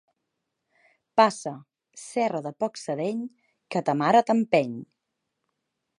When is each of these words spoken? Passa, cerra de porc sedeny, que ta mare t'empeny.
Passa, 1.21 1.51
cerra 2.05 2.41
de 2.47 2.53
porc 2.63 2.81
sedeny, 2.85 3.23
que 3.75 3.85
ta 3.91 3.99
mare 4.03 4.27
t'empeny. 4.31 4.77